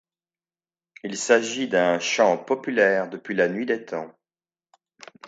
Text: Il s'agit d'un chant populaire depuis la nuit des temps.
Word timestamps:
Il 1.03 1.15
s'agit 1.15 1.67
d'un 1.67 1.99
chant 1.99 2.35
populaire 2.39 3.07
depuis 3.07 3.35
la 3.35 3.47
nuit 3.47 3.67
des 3.67 3.85
temps. 3.85 4.11